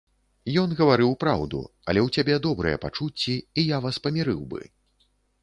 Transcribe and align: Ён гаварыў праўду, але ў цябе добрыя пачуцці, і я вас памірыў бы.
Ён 0.61 0.69
гаварыў 0.79 1.11
праўду, 1.23 1.59
але 1.93 1.99
ў 2.05 2.15
цябе 2.15 2.39
добрыя 2.47 2.81
пачуцці, 2.87 3.37
і 3.59 3.69
я 3.75 3.83
вас 3.87 4.01
памірыў 4.09 4.41
бы. 4.55 4.61